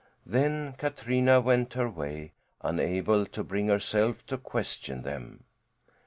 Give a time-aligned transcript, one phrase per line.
[0.25, 5.43] Then Katrina went her way, unable to bring herself to question them.